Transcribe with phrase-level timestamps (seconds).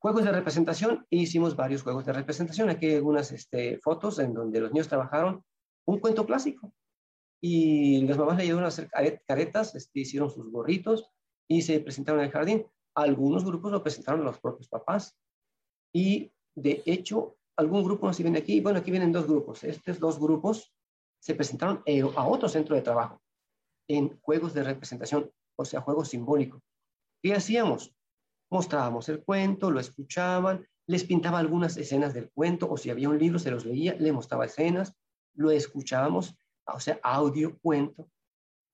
[0.00, 2.70] Juegos de representación, hicimos varios juegos de representación.
[2.70, 5.44] Aquí hay algunas este, fotos en donde los niños trabajaron
[5.86, 6.72] un cuento clásico.
[7.42, 8.88] Y las mamás le ayudaron a hacer
[9.26, 11.10] caretas, este, hicieron sus gorritos
[11.46, 12.66] y se presentaron en el jardín.
[12.94, 15.18] Algunos grupos lo presentaron a los propios papás.
[15.92, 18.62] Y de hecho, algún grupo no se viene aquí.
[18.62, 19.64] Bueno, aquí vienen dos grupos.
[19.64, 20.72] Estos dos grupos
[21.18, 23.20] se presentaron eh, a otro centro de trabajo
[23.86, 26.62] en juegos de representación, o sea, juegos simbólicos.
[27.22, 27.94] ¿Qué hacíamos?
[28.50, 33.18] Mostrábamos el cuento, lo escuchaban, les pintaba algunas escenas del cuento, o si había un
[33.18, 34.94] libro, se los leía, le mostraba escenas,
[35.34, 38.10] lo escuchábamos, o sea, audio, cuento,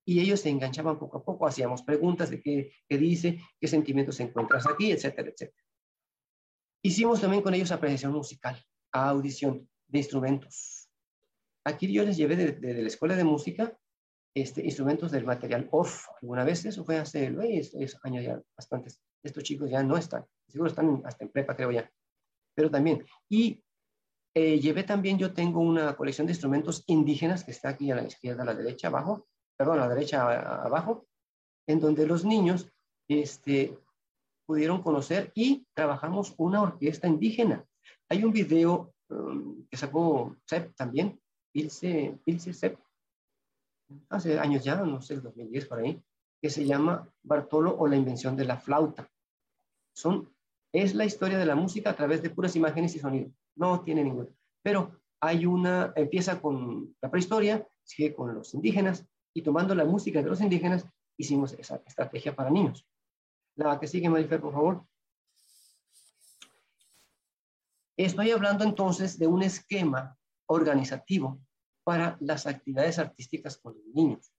[0.07, 4.21] y ellos se enganchaban poco a poco, hacíamos preguntas de qué, qué dice, qué sentimientos
[4.21, 5.63] encuentras aquí, etcétera, etcétera.
[6.83, 10.89] Hicimos también con ellos apreciación musical, audición de instrumentos.
[11.65, 13.77] Aquí yo les llevé de, la escuela de música
[14.35, 17.35] este, instrumentos del material off alguna vez, eso fue hace
[17.75, 19.03] esos años ya bastantes.
[19.27, 21.91] Estos chicos ya no están, seguro están hasta en prepa, creo ya.
[22.55, 23.63] Pero también, y
[24.35, 28.05] eh, llevé también, yo tengo una colección de instrumentos indígenas que está aquí a la
[28.05, 31.07] izquierda, a la derecha, abajo, perdón, a la derecha, abajo,
[31.67, 32.71] en donde los niños
[33.09, 33.79] este,
[34.47, 37.65] pudieron conocer y trabajamos una orquesta indígena.
[38.09, 41.21] Hay un video um, que sacó CEP también,
[41.53, 42.53] Pilce, Pilce
[44.09, 46.03] hace años ya, no sé, el 2010 por ahí,
[46.41, 49.09] que se llama Bartolo o la invención de la flauta.
[49.97, 50.31] Son,
[50.73, 53.33] es la historia de la música a través de puras imágenes y sonidos.
[53.55, 54.29] No tiene ningún.
[54.63, 60.23] Pero hay una, empieza con la prehistoria, sigue con los indígenas, y tomando la música
[60.23, 60.87] de los indígenas,
[61.17, 62.87] hicimos esa estrategia para niños.
[63.55, 64.87] La que sigue, Marifer, por favor.
[67.97, 71.41] Estoy hablando entonces de un esquema organizativo
[71.85, 74.31] para las actividades artísticas con los niños,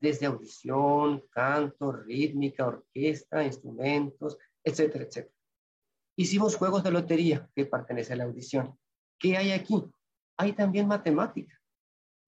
[0.00, 5.34] desde audición, canto, rítmica, orquesta, instrumentos, etcétera, etcétera.
[6.16, 8.78] Hicimos juegos de lotería que pertenece a la audición.
[9.18, 9.84] ¿Qué hay aquí?
[10.36, 11.60] Hay también matemática.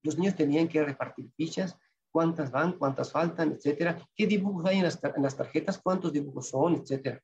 [0.03, 1.77] Los niños tenían que repartir fichas,
[2.11, 3.97] cuántas van, cuántas faltan, etcétera.
[4.15, 5.79] ¿Qué dibujos hay en las, tarjetas?
[5.79, 7.21] ¿Cuántos dibujos son, etcétera?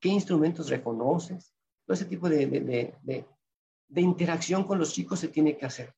[0.00, 1.54] ¿Qué instrumentos reconoces?
[1.86, 2.60] Todo ese tipo de, de,
[3.02, 3.26] de,
[3.88, 5.94] de, interacción con los chicos se tiene que hacer.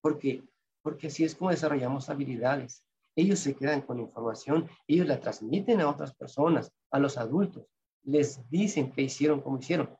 [0.00, 0.42] ¿Por qué?
[0.82, 2.84] Porque así es como desarrollamos habilidades.
[3.16, 7.66] Ellos se quedan con información, ellos la transmiten a otras personas, a los adultos,
[8.04, 9.90] les dicen qué hicieron, cómo hicieron,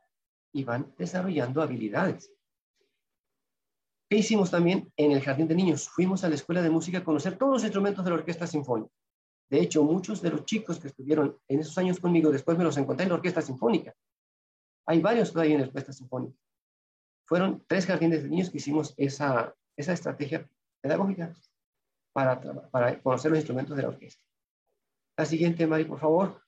[0.52, 2.30] y van desarrollando habilidades.
[4.08, 5.88] ¿Qué hicimos también en el jardín de niños?
[5.88, 8.92] Fuimos a la escuela de música a conocer todos los instrumentos de la orquesta sinfónica.
[9.50, 12.76] De hecho, muchos de los chicos que estuvieron en esos años conmigo, después me los
[12.76, 13.94] encontré en la orquesta sinfónica.
[14.86, 16.36] Hay varios todavía en la orquesta sinfónica.
[17.26, 20.48] Fueron tres jardines de niños que hicimos esa, esa estrategia
[20.80, 21.34] pedagógica
[22.12, 22.40] para,
[22.70, 24.22] para conocer los instrumentos de la orquesta.
[25.16, 26.43] La siguiente, Mari, por favor.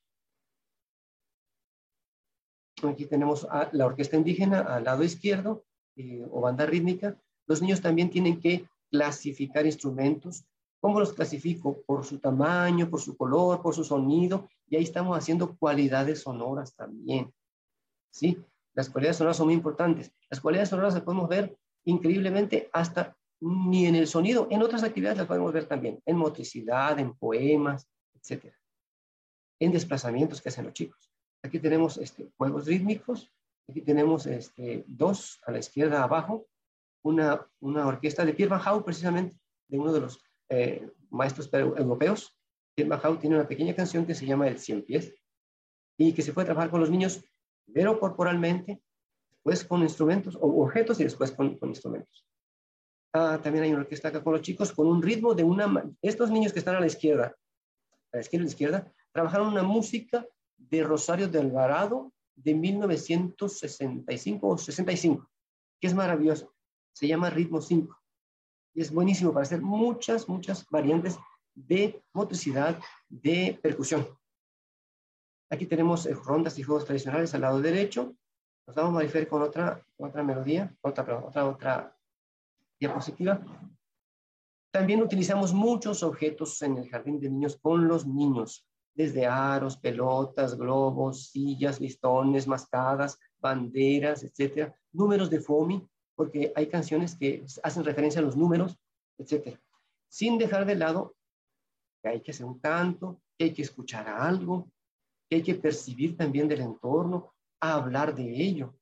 [2.82, 5.64] Aquí tenemos la orquesta indígena al lado izquierdo,
[5.96, 7.16] eh, o banda rítmica.
[7.46, 10.44] Los niños también tienen que clasificar instrumentos.
[10.80, 11.82] ¿Cómo los clasifico?
[11.86, 14.48] Por su tamaño, por su color, por su sonido.
[14.68, 17.32] Y ahí estamos haciendo cualidades sonoras también.
[18.10, 18.38] ¿Sí?
[18.74, 20.12] Las cualidades sonoras son muy importantes.
[20.28, 25.18] Las cualidades sonoras las podemos ver increíblemente hasta ni en el sonido, en otras actividades
[25.18, 28.54] las podemos ver también, en motricidad, en poemas, etc.
[29.60, 31.05] En desplazamientos que hacen los chicos.
[31.46, 33.32] Aquí tenemos este, juegos rítmicos,
[33.68, 36.48] aquí tenemos este, dos a la izquierda abajo,
[37.04, 40.18] una, una orquesta de Pierre Van precisamente, de uno de los
[40.48, 42.36] eh, maestros europeos.
[42.74, 45.14] Pierre Van tiene una pequeña canción que se llama El Cien Pies
[45.96, 47.24] y que se puede trabajar con los niños
[47.64, 48.82] primero corporalmente,
[49.30, 52.26] después con instrumentos o objetos y después con, con instrumentos.
[53.12, 55.84] Ah, también hay una orquesta acá con los chicos con un ritmo de una...
[56.02, 57.36] Estos niños que están a la izquierda,
[58.12, 64.46] a la izquierda a la izquierda, trabajaron una música de Rosario de Alvarado de 1965
[64.46, 65.30] o 65,
[65.80, 66.54] que es maravilloso.
[66.92, 67.96] Se llama ritmo 5.
[68.74, 71.18] Y es buenísimo para hacer muchas, muchas variantes
[71.54, 72.78] de motricidad,
[73.08, 74.06] de percusión.
[75.50, 78.14] Aquí tenemos eh, rondas y juegos tradicionales al lado derecho.
[78.66, 81.96] Nos vamos a modificar con otra, otra melodía, otra, otra, otra
[82.78, 83.40] diapositiva.
[84.72, 88.65] También utilizamos muchos objetos en el jardín de niños con los niños,
[88.96, 97.14] desde aros, pelotas, globos, sillas, listones, mascadas, banderas, etcétera, números de FOMI, porque hay canciones
[97.14, 98.76] que hacen referencia a los números,
[99.18, 99.60] etcétera.
[100.08, 101.14] Sin dejar de lado
[102.02, 104.72] que hay que hacer un canto, que hay que escuchar algo,
[105.28, 108.74] que hay que percibir también del entorno, hablar de ello.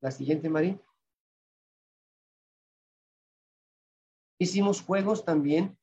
[0.00, 0.80] La siguiente, María.
[4.40, 5.76] Hicimos juegos también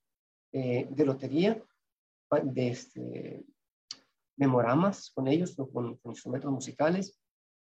[0.51, 1.63] eh, de lotería,
[2.43, 3.45] de este,
[4.37, 7.19] memoramas con ellos, con, con, instrumentos musicales.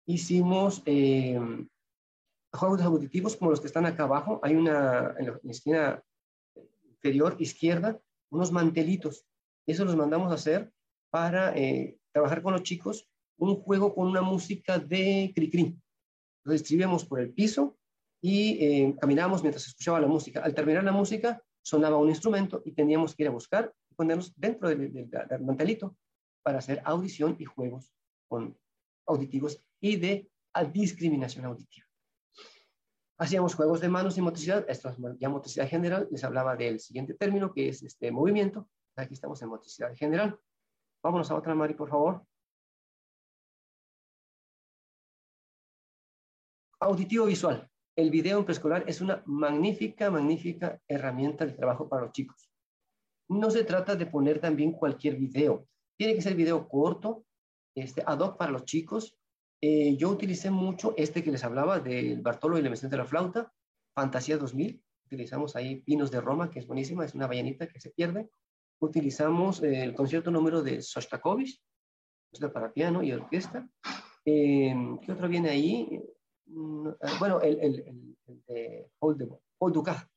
[0.06, 1.38] Hicimos eh,
[2.52, 4.40] juegos auditivos como los que están acá abajo.
[4.42, 6.02] Hay una en la, esquina
[6.84, 9.26] inferior izquierda, unos mantelitos.
[9.66, 10.72] Eso los mandamos a hacer
[11.10, 13.08] para eh, trabajar con los chicos
[13.38, 15.78] un juego con una música de cri-cri.
[16.44, 17.76] Lo distribuimos por el piso
[18.22, 20.40] y eh, caminábamos mientras escuchaba la música.
[20.40, 24.68] Al terminar la música, sonaba un instrumento y teníamos que ir a buscar ponernos dentro
[24.68, 25.08] del,
[25.40, 25.96] mantelito
[26.42, 27.92] para hacer audición y juegos
[28.28, 28.56] con
[29.06, 30.30] auditivos y de
[30.72, 31.86] discriminación auditiva.
[33.18, 37.14] Hacíamos juegos de manos y motricidad, esto es ya motricidad general, les hablaba del siguiente
[37.14, 40.38] término que es este movimiento, aquí estamos en motricidad general.
[41.02, 42.26] Vámonos a otra, Mari, por favor.
[46.80, 47.70] Auditivo visual.
[47.96, 52.45] El video en preescolar es una magnífica, magnífica herramienta de trabajo para los chicos.
[53.28, 55.66] No se trata de poner también cualquier video.
[55.96, 57.24] Tiene que ser video corto,
[57.74, 59.16] este, ad hoc para los chicos.
[59.60, 63.04] Eh, yo utilicé mucho este que les hablaba del Bartolo y la mención de la
[63.04, 63.52] flauta,
[63.94, 64.82] Fantasía 2000.
[65.06, 68.28] Utilizamos ahí Pinos de Roma, que es buenísima, es una ballenita que se pierde.
[68.80, 71.60] Utilizamos eh, el concierto número de Sostakovich,
[72.52, 73.68] para piano y orquesta.
[74.24, 76.02] Eh, ¿Qué otro viene ahí?
[76.46, 76.88] Mm,
[77.18, 80.08] bueno, el, el, de Paul Ducat,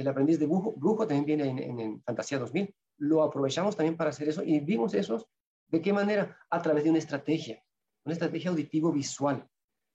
[0.00, 2.74] el aprendiz de brujo, también viene en, en, Fantasía 2000.
[2.98, 5.26] Lo aprovechamos también para hacer eso y vimos esos.
[5.68, 6.38] ¿De qué manera?
[6.50, 7.62] A través de una estrategia,
[8.04, 9.48] una estrategia auditivo-visual.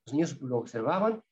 [0.05, 1.23] Los niños lo observaban,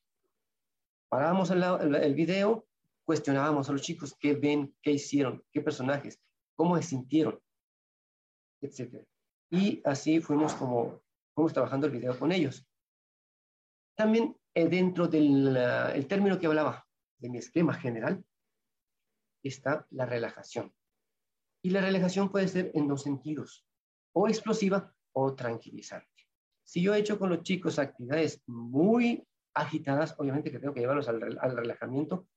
[1.09, 2.65] parábamos el, el, el, video,
[3.05, 6.19] cuestionábamos a los chicos qué ven, qué hicieron, qué personajes,
[6.55, 7.39] cómo se sintieron,
[8.61, 9.05] etc.
[9.49, 11.01] Y así fuimos como,
[11.35, 12.67] fuimos trabajando el video con ellos.
[13.95, 16.85] También eh, dentro del el término que hablaba
[17.19, 18.23] de mi esquema general
[19.47, 20.73] está la relajación.
[21.61, 23.65] Y la relajación puede ser en dos sentidos,
[24.13, 26.07] o explosiva o tranquilizante.
[26.65, 31.07] Si yo he hecho con los chicos actividades muy agitadas, obviamente que tengo que llevarlos
[31.07, 32.27] al, al relajamiento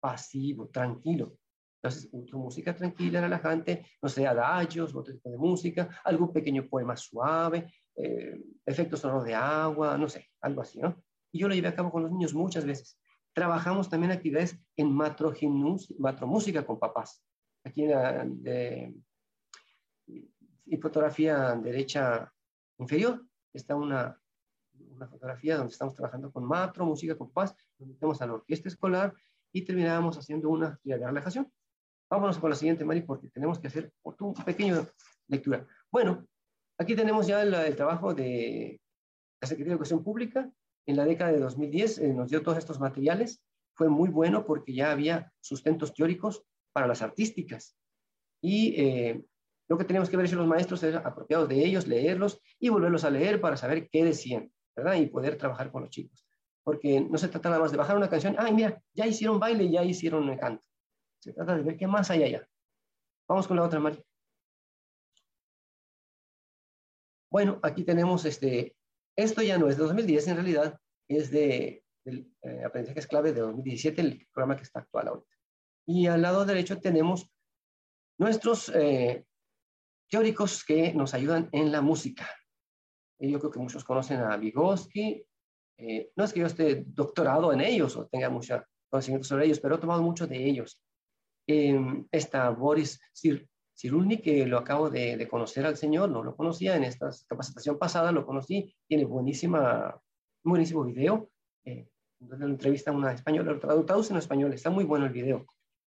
[0.00, 1.36] pasivo, tranquilo.
[1.82, 7.72] Entonces, música tranquila, relajante, no sé, adagios, otro tipo de música, algún pequeño poema suave,
[7.96, 11.02] eh, efectos sonoros de agua, no sé, algo así, ¿no?
[11.32, 12.99] Y yo lo llevé a cabo con los niños muchas veces.
[13.32, 17.22] Trabajamos también actividades en matromúsica con papás.
[17.64, 18.94] Aquí en la de,
[20.06, 22.32] y fotografía derecha
[22.78, 24.18] inferior está una,
[24.72, 28.68] una fotografía donde estamos trabajando con matro, música con papás, donde metemos a la orquesta
[28.68, 29.14] escolar
[29.52, 31.52] y terminamos haciendo una actividad de relajación.
[32.08, 34.86] Vámonos con la siguiente, Mari, porque tenemos que hacer un pequeño
[35.28, 35.66] lectura.
[35.90, 36.26] Bueno,
[36.80, 38.80] Aquí tenemos ya el, el trabajo de
[39.38, 40.50] la Secretaría de Educación Pública.
[40.90, 43.40] En la década de 2010 eh, nos dio todos estos materiales.
[43.74, 46.42] Fue muy bueno porque ya había sustentos teóricos
[46.72, 47.76] para las artísticas.
[48.42, 49.24] Y eh,
[49.68, 53.04] lo que teníamos que ver es los maestros era apropiados de ellos, leerlos y volverlos
[53.04, 54.96] a leer para saber qué decían, ¿verdad?
[54.96, 56.26] Y poder trabajar con los chicos.
[56.64, 59.70] Porque no se trata nada más de bajar una canción, ay, mira, ya hicieron baile,
[59.70, 60.64] ya hicieron canto.
[61.20, 62.48] Se trata de ver qué más hay allá.
[63.28, 64.02] Vamos con la otra, María.
[67.30, 68.74] Bueno, aquí tenemos este,
[69.16, 73.40] esto ya no es de 2010 en realidad, es de, del eh, aprendizaje clave de
[73.40, 75.36] 2017, el programa que está actual ahorita.
[75.86, 77.30] Y al lado derecho tenemos
[78.18, 79.24] nuestros eh,
[80.08, 82.28] teóricos que nos ayudan en la música.
[83.18, 85.24] Yo creo que muchos conocen a Vygotsky.
[85.78, 89.60] Eh, no es que yo esté doctorado en ellos o tenga mucho conocimiento sobre ellos,
[89.60, 90.82] pero he tomado mucho de ellos.
[91.46, 91.78] Eh,
[92.10, 93.48] está Boris Sir
[93.80, 98.12] Cirulni, que lo acabo de, conocer al señor, no lo conocía en esta capacitación pasada,
[98.12, 99.98] lo conocí, tiene buenísima,
[100.44, 101.30] buenísimo video,
[101.64, 101.88] eh,
[102.20, 105.46] lo entrevista una española, lo traduce en español, está muy bueno el video.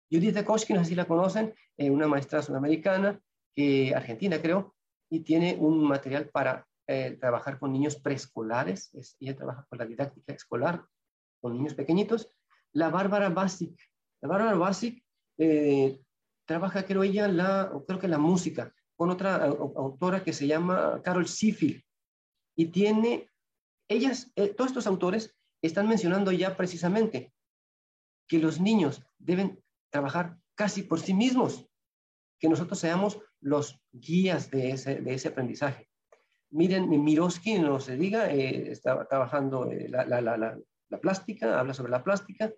[0.09, 3.21] Judith Dekoski, no sé si la conocen, eh, una maestra sudamericana,
[3.53, 4.77] que, argentina creo,
[5.11, 10.33] y tiene un material para eh, trabajar con niños preescolares, ella trabaja con la didáctica
[10.33, 10.85] escolar,
[11.41, 12.29] con niños pequeñitos.
[12.73, 13.77] La Bárbara Basic,
[14.21, 15.03] la Bárbara Basic
[15.39, 16.01] eh,
[16.51, 21.29] trabaja, creo ella, la, creo que la música, con otra autora que se llama Carol
[21.29, 21.85] Sifil.
[22.57, 23.31] Y tiene,
[23.89, 27.33] ellas, eh, todos estos autores están mencionando ya precisamente
[28.27, 31.69] que los niños deben trabajar casi por sí mismos,
[32.41, 35.89] que nosotros seamos los guías de ese, de ese aprendizaje.
[36.51, 41.75] Miren, Miroski, no se diga, eh, está trabajando eh, la, la, la, la, plástica, habla
[41.75, 42.53] sobre la plástica.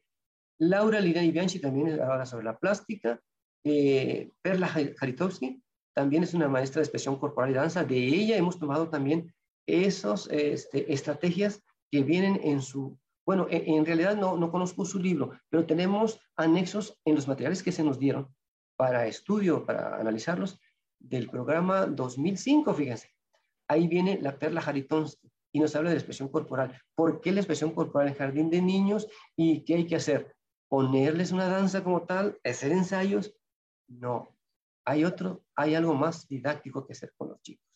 [0.61, 3.21] Laura Lina Bianchi también habla sobre la plástica.
[3.65, 5.63] Eh, Perla Haritowski
[5.95, 7.85] también es una maestra de expresión corporal y danza.
[7.85, 9.33] De ella hemos tomado también
[9.67, 12.99] esas este, estrategias que vienen en su...
[13.25, 17.63] Bueno, en, en realidad no, no, conozco su libro, pero tenemos anexos en los materiales
[17.63, 18.35] que se nos dieron
[18.77, 20.59] para estudio, para analizarlos,
[20.99, 23.11] del programa 2005, fíjense.
[23.69, 25.31] Ahí viene la Perla Haritowski.
[25.55, 26.81] y nos habla de la expresión corporal.
[26.95, 30.35] ¿Por qué la expresión corporal en jardín de niños y qué hay que hacer?
[30.69, 32.39] ¿Ponerles una danza como tal?
[32.43, 33.35] ¿Hacer ensayos?
[33.99, 34.37] No.
[34.85, 37.67] Hay otro, hay algo más didáctico que hacer con los chicos.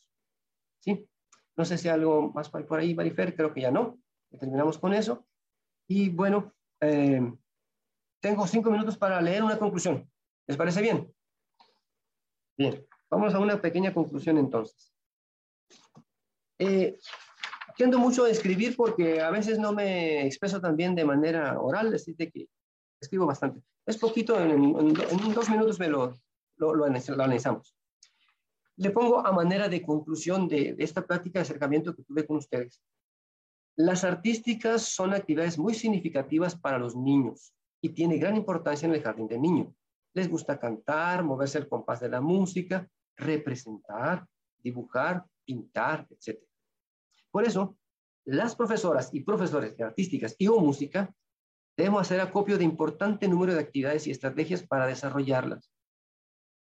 [0.80, 1.08] ¿Sí?
[1.56, 3.98] No sé si algo más por ahí, Marifer, creo que ya no.
[4.38, 5.26] Terminamos con eso.
[5.88, 7.20] Y bueno, eh,
[8.20, 10.10] tengo cinco minutos para leer una conclusión.
[10.46, 11.12] ¿Les parece bien?
[12.58, 14.92] Bien, vamos a una pequeña conclusión entonces.
[16.58, 16.98] Eh,
[17.76, 22.16] tiendo mucho a escribir porque a veces no me expreso también de manera oral, decir
[22.16, 22.48] que
[23.00, 23.62] escribo bastante.
[23.84, 24.92] Es poquito, en,
[25.34, 26.14] dos minutos me lo,
[26.56, 27.76] lo, lo, analizamos.
[28.76, 32.36] Le pongo a manera de conclusión de, de esta práctica de acercamiento que tuve con
[32.36, 32.82] ustedes.
[33.76, 39.02] Las artísticas son actividades muy significativas para los niños y tiene gran importancia en el
[39.02, 39.74] jardín de niño.
[40.14, 44.26] Les gusta cantar, moverse el compás de la música, representar,
[44.58, 46.40] dibujar, pintar, etc.
[47.30, 47.76] Por eso,
[48.24, 51.14] las profesoras y profesores de artísticas y o música
[51.76, 55.70] debemos hacer acopio de importante número de actividades y estrategias para desarrollarlas.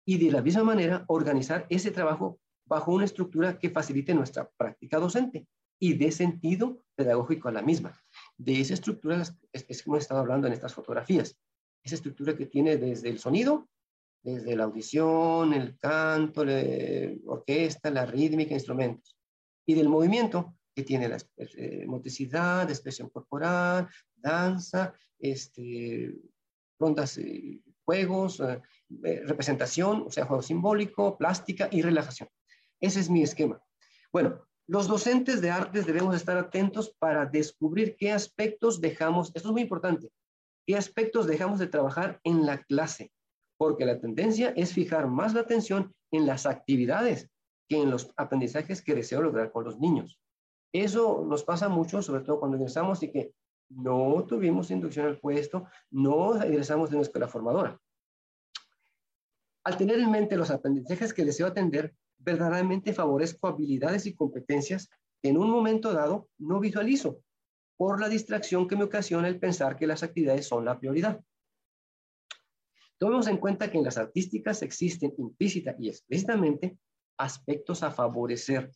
[0.05, 5.00] Y de la misma manera, organizar ese trabajo bajo una estructura que facilite nuestra práctica
[5.00, 5.48] docente
[5.79, 8.00] y dé sentido pedagógico a la misma.
[8.38, 11.38] De esa estructura es, que hemos estado hablando en estas fotografías.
[11.83, 13.67] Esa estructura que tiene desde el sonido,
[14.24, 16.63] desde la audición, el canto, la
[17.25, 19.17] orquesta, la rítmica, instrumentos.
[19.65, 23.88] Y del movimiento, que tiene la eh, motricidad, expresión corporal,
[24.23, 26.15] danza, este,
[26.79, 28.61] rondas, eh, juegos, eh,
[29.25, 32.29] representación, o sea, juego simbólico, plástica y relajación.
[32.79, 33.61] Ese es mi esquema.
[34.11, 39.51] Bueno, los docentes de artes debemos estar atentos para descubrir qué aspectos dejamos, esto es
[39.51, 40.09] muy importante,
[40.65, 43.11] qué aspectos dejamos de trabajar en la clase,
[43.57, 47.29] porque la tendencia es fijar más la atención en las actividades
[47.67, 50.19] que en los aprendizajes que deseo lograr con los niños.
[50.73, 53.33] Eso nos pasa mucho, sobre todo cuando ingresamos y que
[53.75, 57.79] no tuvimos inducción al puesto, no ingresamos de una escuela formadora.
[59.63, 64.89] Al tener en mente los aprendizajes que deseo atender, verdaderamente favorezco habilidades y competencias
[65.21, 67.19] que en un momento dado no visualizo
[67.77, 71.21] por la distracción que me ocasiona el pensar que las actividades son la prioridad.
[72.97, 76.77] Tomemos en cuenta que en las artísticas existen implícita y explícitamente
[77.17, 78.71] aspectos a favorecer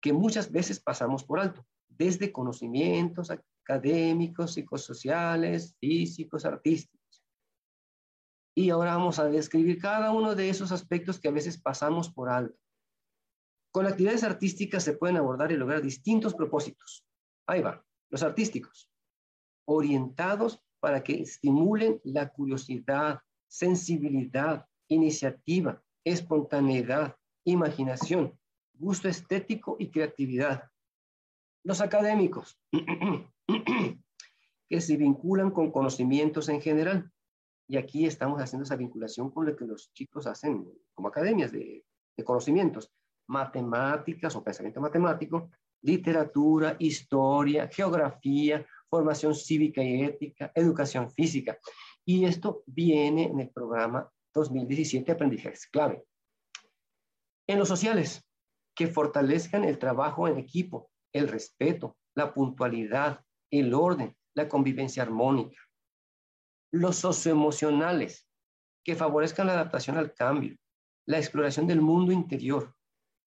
[0.00, 3.30] que muchas veces pasamos por alto, desde conocimientos
[3.64, 6.94] académicos, psicosociales, físicos, artísticos
[8.54, 12.28] y ahora vamos a describir cada uno de esos aspectos que a veces pasamos por
[12.28, 12.56] alto.
[13.72, 17.04] Con actividades artísticas se pueden abordar y lograr distintos propósitos.
[17.48, 18.88] Ahí va, los artísticos,
[19.66, 28.38] orientados para que estimulen la curiosidad, sensibilidad, iniciativa, espontaneidad, imaginación,
[28.74, 30.70] gusto estético y creatividad.
[31.64, 32.60] Los académicos,
[34.68, 37.10] que se vinculan con conocimientos en general,
[37.66, 41.82] y aquí estamos haciendo esa vinculación con lo que los chicos hacen como academias de,
[42.22, 42.92] conocimientos,
[43.26, 51.58] matemáticas o pensamiento matemático, literatura, historia, geografía, formación cívica y ética, educación física.
[52.04, 56.04] Y esto viene en el programa 2017 Aprendizajes Clave.
[57.46, 58.22] En los sociales,
[58.74, 65.56] que fortalezcan el trabajo en equipo, el respeto, la puntualidad, el orden, la convivencia armónica
[66.74, 68.28] los socioemocionales,
[68.84, 70.56] que favorezcan la adaptación al cambio,
[71.06, 72.74] la exploración del mundo interior,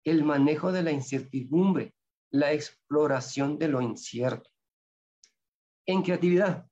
[0.06, 1.94] el manejo de la incertidumbre,
[2.32, 4.50] la exploración de lo incierto.
[5.86, 6.66] En creatividad,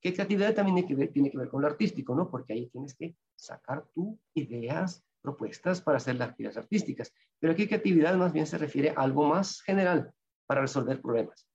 [0.00, 2.30] que creatividad también tiene que, ver, tiene que ver con lo artístico, ¿no?
[2.30, 7.12] Porque ahí tienes que sacar tus ideas, propuestas para hacer las actividades artísticas.
[7.38, 10.14] Pero aquí creatividad más bien se refiere a algo más general
[10.48, 11.46] para resolver problemas.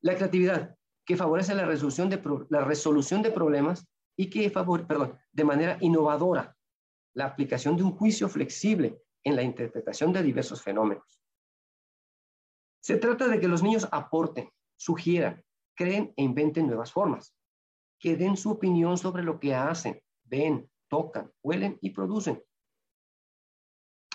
[0.00, 3.86] La creatividad que favorece la resolución de, la resolución de problemas
[4.16, 6.56] y que favorece, perdón, de manera innovadora
[7.14, 11.20] la aplicación de un juicio flexible en la interpretación de diversos fenómenos.
[12.80, 17.34] Se trata de que los niños aporten, sugieran, creen e inventen nuevas formas,
[17.98, 22.42] que den su opinión sobre lo que hacen, ven, tocan, huelen y producen.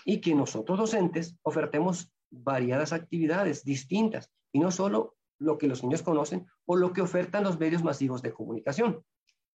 [0.06, 6.02] Y que nosotros docentes ofertemos variadas actividades distintas y no solo lo que los niños
[6.02, 9.04] conocen o lo que ofertan los medios masivos de comunicación.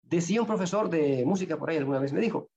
[0.01, 2.49] Decía un profesor de música por ahí alguna vez, me dijo,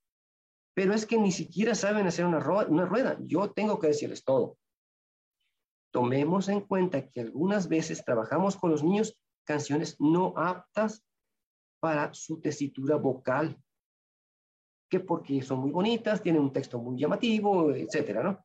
[0.73, 4.57] pero es que ni siquiera saben hacer una, rueda, yo tengo que decirles todo.
[5.91, 9.15] Tomemos en cuenta que algunas veces trabajamos con los niños
[9.45, 11.05] canciones no aptas
[11.79, 13.61] para su tesitura vocal,
[14.89, 18.43] que porque son muy bonitas, tienen un texto muy llamativo, etcétera, ¿no?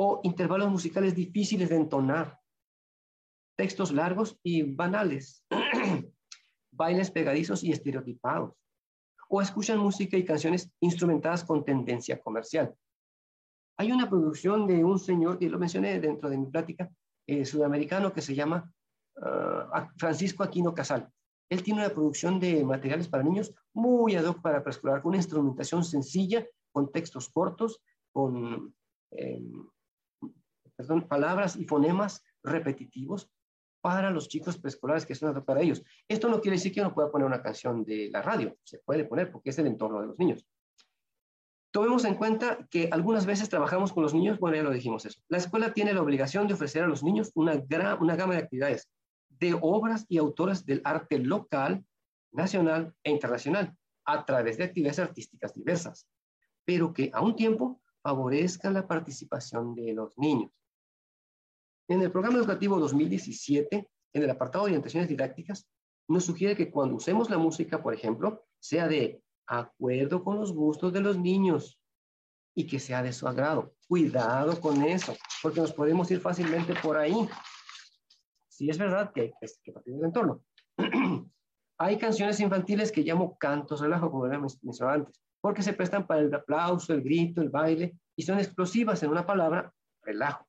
[0.00, 2.38] O intervalos musicales difíciles de entonar,
[3.56, 5.44] textos largos y banales,
[6.70, 8.54] bailes pegadizos y estereotipados,
[9.28, 12.72] o escuchan música y canciones instrumentadas con tendencia comercial.
[13.76, 16.88] Hay una producción de un señor, que lo mencioné dentro de mi plática,
[17.26, 18.72] eh, sudamericano que se llama
[19.20, 21.12] ah, Francisco Aquino Casal.
[21.50, 25.18] Él tiene una producción de materiales para niños muy ad hoc para preescolar, con una
[25.18, 27.80] instrumentación sencilla, con textos cortos,
[28.12, 28.72] con
[30.78, 33.30] em, palabras y fonemas repetitivos
[33.80, 35.82] para los chicos preescolares que son para ellos.
[36.08, 39.04] Esto no quiere decir que uno pueda poner una canción de la radio, se puede
[39.04, 40.46] poner porque es el entorno de los niños.
[41.70, 45.20] Tomemos en cuenta que algunas veces trabajamos con los niños, bueno, ya lo dijimos eso.
[45.28, 48.40] La escuela tiene la obligación de ofrecer a los niños una, gran, una gama de
[48.40, 48.88] actividades,
[49.28, 51.84] de obras y autores del arte local,
[52.32, 56.08] nacional e internacional, a través de actividades artísticas diversas,
[56.64, 60.50] pero que a un tiempo favorezcan la participación de los niños.
[61.88, 65.66] En el programa educativo 2017, en el apartado de orientaciones didácticas,
[66.06, 70.92] nos sugiere que cuando usemos la música, por ejemplo, sea de acuerdo con los gustos
[70.92, 71.80] de los niños
[72.54, 73.74] y que sea de su agrado.
[73.88, 77.26] Cuidado con eso, porque nos podemos ir fácilmente por ahí.
[78.48, 80.42] Sí, es verdad que hay que partir del entorno.
[81.78, 86.20] hay canciones infantiles que llamo cantos relajo, como había mencionado antes, porque se prestan para
[86.20, 90.47] el aplauso, el grito, el baile, y son explosivas en una palabra, relajo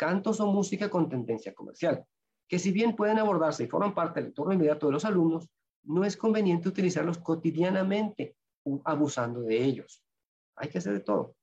[0.00, 2.02] cantos o música con tendencia comercial,
[2.48, 5.50] que si bien pueden abordarse y forman parte del entorno inmediato de los alumnos,
[5.82, 8.34] no es conveniente utilizarlos cotidianamente,
[8.84, 10.02] abusando de ellos.
[10.56, 11.36] Hay que hacer de todo.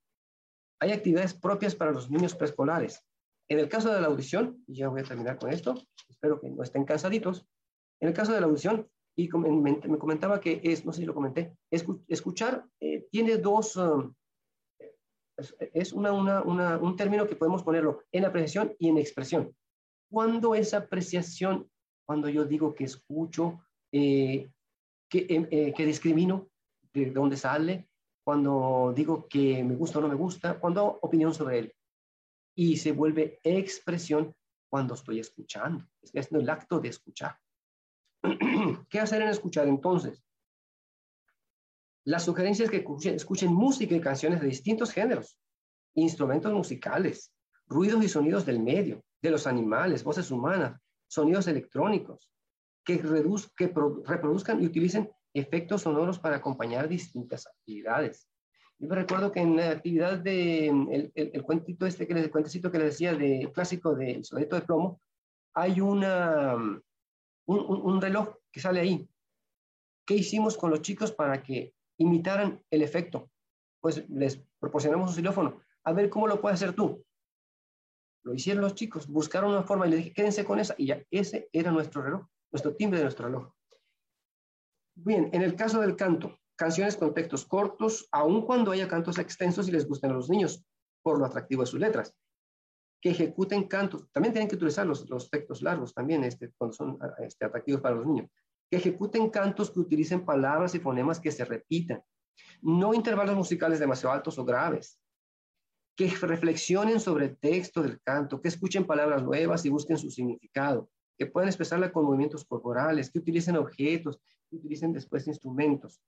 [0.80, 3.06] Hay actividades propias para los niños preescolares.
[3.48, 5.76] En el caso de la audición, y ya voy a terminar con esto,
[6.10, 7.46] espero que no estén cansaditos.
[8.00, 11.14] En el caso de la audición, y me comentaba que es, no sé si lo
[11.14, 11.56] comenté,
[12.08, 14.16] escuchar eh, tiene dos, um,
[15.74, 19.56] es una, un término que podemos ponerlo en apreciación y en expresión.
[20.10, 21.70] ¿Cuándo es apreciación?
[22.06, 23.60] Cuando yo digo que escucho,
[23.91, 24.50] eh,
[25.10, 26.50] que, em, eh, que discrimino
[26.93, 27.89] de dónde sale,
[28.23, 31.73] cuando digo que me gusta o no me gusta, cuando hago opinión sobre él.
[32.56, 34.34] Y se vuelve expresión
[34.69, 35.86] cuando estoy escuchando.
[36.02, 37.38] Es el acto de escuchar.
[38.89, 40.27] ¿Qué hacer en escuchar entonces?
[42.08, 42.86] La sugerencia es que
[43.17, 45.38] escuchen, música y canciones de distintos géneros,
[45.93, 47.34] instrumentos musicales,
[47.65, 52.32] ruidos y sonidos del medio, de los animales, voces humanas, sonidos electrónicos,
[52.86, 53.74] que, que
[54.06, 58.30] reproduzcan y utilicen efectos sonoros para acompañar distintas actividades.
[58.80, 62.72] Yo me recuerdo que en la actividad de el, el, cuentito este que les, cuentecito
[62.72, 65.02] que les decía de clásico del soneto de plomo,
[65.54, 66.80] hay una, un,
[67.48, 69.10] un reloj que sale ahí.
[70.06, 73.30] ¿Qué hicimos con los chicos para que imitaran el efecto.
[73.82, 75.62] Pues les proporcionamos un xilófono.
[75.84, 77.04] A ver cómo lo puedes hacer tú.
[78.24, 80.76] Lo hicieron los chicos, buscaron una forma y les dije, quédense con esa.
[80.78, 83.54] Y ya, ese era nuestro reloj, nuestro timbre de nuestro reloj.
[84.96, 89.70] Bien, en el caso del canto, canciones con textos cortos, aun cuando haya cantos extensos
[89.70, 90.66] y les gusten a los niños,
[91.04, 92.14] por lo atractivo de sus letras.
[93.00, 96.98] Que ejecuten cantos, también tienen que utilizar los, los textos largos también, este, cuando son
[97.20, 98.30] este, atractivos para los niños
[98.69, 102.03] que ejecuten cantos que utilicen palabras y fonemas que se repitan,
[102.62, 104.99] no intervalos musicales demasiado altos o graves,
[105.95, 110.89] que reflexionen sobre el texto del canto, que escuchen palabras nuevas y busquen su significado,
[111.17, 115.99] que puedan expresarla con movimientos corporales, que utilicen objetos, que utilicen después instrumentos.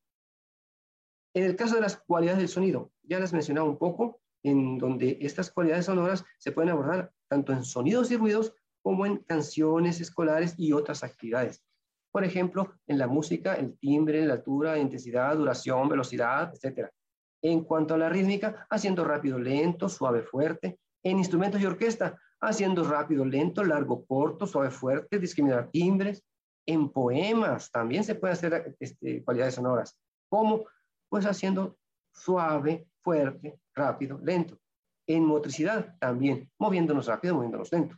[1.34, 5.18] En el caso de las cualidades del sonido, ya las mencionaba un poco, en donde
[5.22, 10.56] estas cualidades sonoras se pueden abordar tanto en sonidos y ruidos como en canciones escolares
[10.58, 11.64] y otras actividades.
[12.12, 16.90] Por ejemplo, en la música, el timbre, la altura, intensidad, duración, velocidad, etc.
[17.42, 20.80] En cuanto a la rítmica, haciendo rápido, lento, suave, fuerte.
[21.04, 26.24] En instrumentos y orquesta, haciendo rápido, lento, largo, corto, suave, fuerte, discriminar timbres.
[26.66, 29.98] En poemas también se puede hacer este, cualidades sonoras.
[30.30, 30.66] ¿Cómo?
[31.10, 31.78] Pues haciendo
[32.14, 34.58] suave, fuerte, rápido, lento.
[35.08, 37.98] En motricidad también, moviéndonos rápido, moviéndonos lento.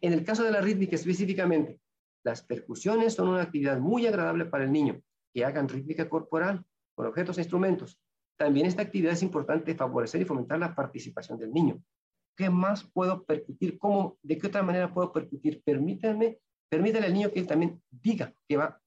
[0.00, 1.79] En el caso de la rítmica específicamente,
[2.22, 5.00] las percusiones son una actividad muy agradable para el niño,
[5.32, 7.98] que hagan rítmica corporal con objetos e instrumentos.
[8.36, 11.82] También esta actividad es importante favorecer y fomentar la participación del niño.
[12.36, 13.78] ¿Qué más puedo percutir?
[13.78, 15.62] ¿Cómo, ¿De qué otra manera puedo percutir?
[15.62, 18.80] Permítanme, permítale al niño que él también diga que va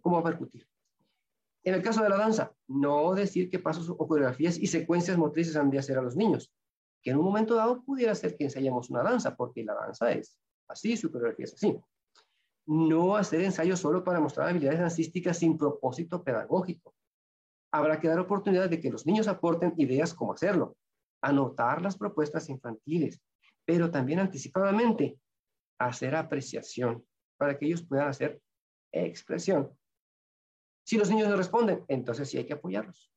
[0.00, 0.66] cómo va a percutir.
[1.62, 5.56] En el caso de la danza, no decir qué pasos o coreografías y secuencias motrices
[5.56, 6.52] han de hacer a los niños,
[7.02, 10.36] que en un momento dado pudiera ser que ensayemos una danza, porque la danza es
[10.68, 11.78] así, su coreografía es así
[12.70, 16.94] no hacer ensayos solo para mostrar habilidades dancísticas sin propósito pedagógico.
[17.72, 20.76] Habrá que dar oportunidad de que los niños aporten ideas cómo hacerlo,
[21.20, 23.20] anotar las propuestas infantiles,
[23.64, 25.18] pero también anticipadamente
[25.80, 27.04] hacer apreciación,
[27.36, 28.40] para que ellos puedan hacer
[28.92, 29.76] expresión.
[30.86, 33.10] Si los niños no responden, entonces sí hay que apoyarlos.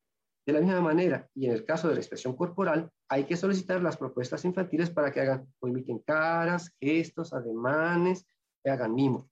[0.47, 3.83] De la misma manera, y en el caso de la expresión corporal, hay que solicitar
[3.83, 8.25] las propuestas infantiles para que hagan o imiten caras, gestos, ademanes,
[8.63, 9.29] que hagan mimo.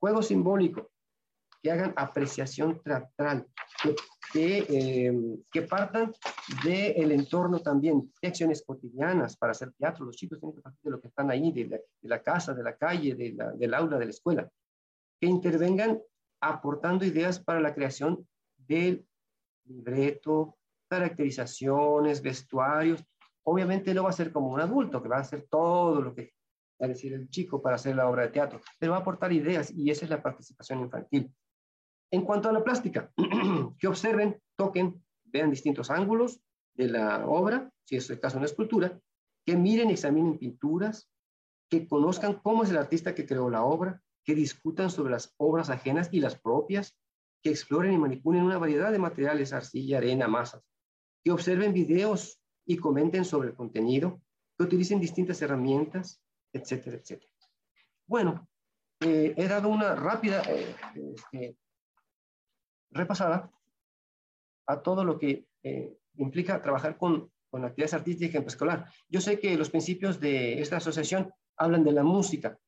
[0.00, 0.90] Juego simbólico,
[1.62, 3.46] que hagan apreciación teatral,
[4.32, 5.12] que, eh,
[5.52, 6.12] que, partan
[6.64, 10.06] del entorno también, de acciones cotidianas para hacer teatro.
[10.06, 12.76] Los chicos tienen que partir de lo que están ahí, de la, casa, de la
[12.76, 14.50] calle, de la, del aula, de la escuela.
[15.20, 16.00] Que intervengan
[16.40, 19.06] aportando ideas para la creación del
[19.64, 20.56] libreto,
[20.88, 23.04] caracterizaciones, vestuarios.
[23.44, 26.32] Obviamente no va a ser como un adulto que va a hacer todo lo que
[26.80, 29.70] a decir el chico para hacer la obra de teatro, pero va a aportar ideas
[29.70, 31.32] y esa es la participación infantil.
[32.10, 33.12] En cuanto a la plástica,
[33.78, 36.40] que observen, toquen, vean distintos ángulos
[36.74, 38.98] de la obra, si es el caso de una escultura,
[39.44, 41.08] que miren examinen pinturas,
[41.68, 45.70] que conozcan cómo es el artista que creó la obra, que discutan sobre las obras
[45.70, 46.98] ajenas y las propias,
[47.42, 50.62] que exploren y manipulen una variedad de materiales, arcilla, arena, masas,
[51.24, 54.20] que observen videos y comenten sobre el contenido,
[54.58, 57.32] que utilicen distintas herramientas, etcétera, etcétera.
[58.06, 58.48] Bueno,
[59.00, 61.56] eh, he dado una rápida eh, este,
[62.90, 63.50] repasada
[64.66, 68.90] a todo lo que eh, implica trabajar con, con actividades artísticas en preescolar.
[69.08, 72.58] Yo sé que los principios de esta asociación hablan de la música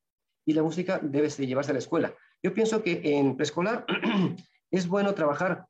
[0.45, 2.13] y la música debe llevarse a la escuela.
[2.41, 3.85] Yo pienso que en preescolar
[4.71, 5.67] es bueno trabajar,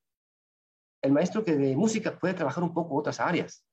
[1.02, 3.66] el maestro que de música puede trabajar un poco otras áreas,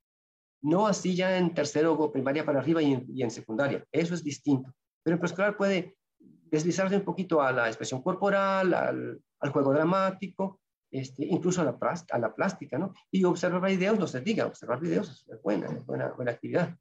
[0.63, 4.73] no así ya en tercero o primaria para arriba y en, secundaria, eso es distinto.
[5.03, 10.61] Pero en preescolar puede deslizarse un poquito a la expresión corporal, al, al juego dramático,
[10.91, 11.79] este, incluso a la,
[12.11, 12.93] a la plástica, ¿no?
[13.11, 16.77] Y observar videos, no se diga, observar videos es buena, buena, buena actividad.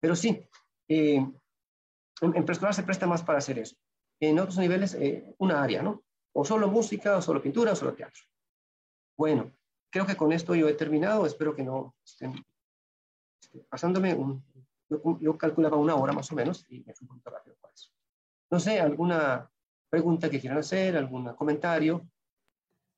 [0.00, 0.40] Pero sí,
[0.86, 3.76] eh, en, en, preescolar se presta más para hacer eso.
[4.20, 6.04] En otros niveles, eh, una área, ¿no?
[6.34, 8.22] O solo música, o solo pintura, o solo teatro.
[9.16, 9.52] Bueno,
[9.90, 11.26] creo que con esto yo he terminado.
[11.26, 12.34] Espero que no estén
[13.68, 14.42] pasándome un...
[14.90, 17.70] Yo, yo, calculaba una hora más o menos y me fui un poquito rápido por
[17.74, 17.90] eso.
[18.50, 19.50] No sé, alguna
[19.90, 22.08] pregunta que quieran hacer, algún comentario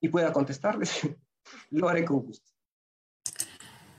[0.01, 1.09] y pueda contestarles,
[1.71, 2.51] lo haré con gusto.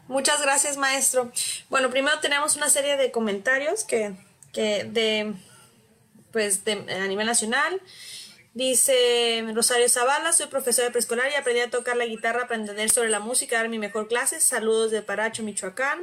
[0.07, 1.31] Muchas gracias, maestro.
[1.69, 4.13] Bueno, primero tenemos una serie de comentarios que,
[4.51, 5.33] que de,
[6.31, 7.81] pues, de, a nivel nacional.
[8.53, 12.89] Dice Rosario Zavala, soy profesora de preescolar y aprendí a tocar la guitarra para entender
[12.89, 14.41] sobre la música, dar mi mejor clase.
[14.41, 16.01] Saludos de Paracho, Michoacán.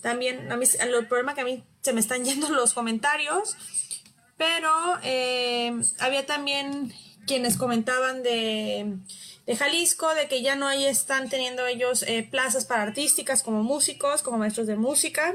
[0.00, 3.56] También, a mí, el problema que a mí se me están yendo los comentarios,
[4.36, 4.70] pero
[5.02, 6.92] eh, había también
[7.26, 8.98] quienes comentaban de,
[9.56, 14.22] Jalisco, de que ya no ahí están teniendo ellos eh, plazas para artísticas como músicos,
[14.22, 15.34] como maestros de música.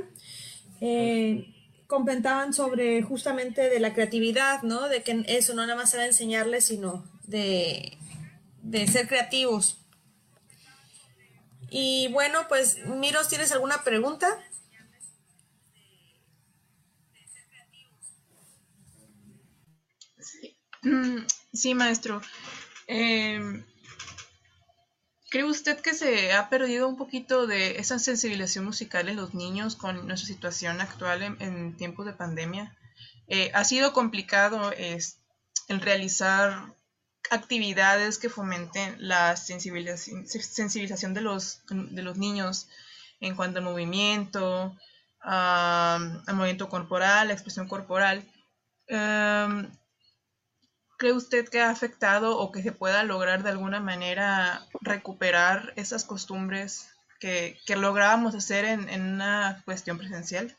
[0.81, 1.53] Eh,
[1.87, 4.89] comentaban sobre justamente de la creatividad, ¿no?
[4.89, 7.97] De que eso no nada más era enseñarles, sino de,
[8.61, 9.77] de ser creativos.
[11.69, 14.27] Y bueno, pues Miros, ¿tienes alguna pregunta?
[21.53, 22.21] Sí, maestro.
[22.87, 23.63] Em,
[25.29, 29.75] ¿Cree usted que se ha perdido un poquito de esa sensibilización musical en los niños
[29.75, 32.77] con nuestra situación actual en, tiempos de pandemia?
[33.27, 36.73] Eh, ha sido complicado el realizar
[37.29, 42.69] actividades que fomenten la sensibilización, de, los, de los niños
[43.19, 44.77] en cuanto al movimiento,
[45.19, 48.23] al movimiento corporal, la expresión corporal.
[48.87, 49.69] Em,
[50.97, 56.03] ¿Cree usted que ha afectado o que se pueda lograr de alguna manera recuperar esas
[56.03, 60.57] costumbres que, lográbamos hacer en, una cuestión presencial?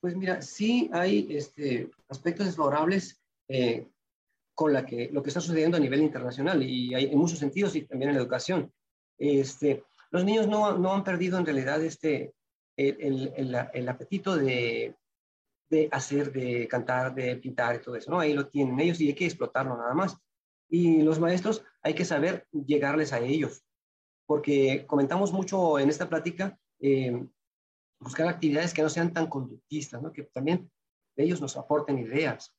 [0.00, 3.86] Pues mira, sí hay este, aspectos desfavorables eh,
[4.54, 7.76] con la que, lo que está sucediendo a nivel internacional y hay en muchos sentidos
[7.76, 8.72] y también en la educación.
[9.18, 12.32] Este, los niños no, no han perdido en realidad este,
[12.76, 14.94] el, el, el apetito de,
[15.68, 18.20] de hacer, de cantar, de pintar y todo eso, ¿no?
[18.20, 20.16] Ahí lo tienen ellos y hay que explotarlo nada más.
[20.68, 23.64] Y los maestros hay que saber llegarles a ellos,
[24.26, 27.26] porque comentamos mucho en esta plática, eh,
[28.00, 30.12] buscar actividades que no sean tan conductistas, ¿no?
[30.12, 30.70] Que también
[31.16, 32.54] ellos nos aporten ideas.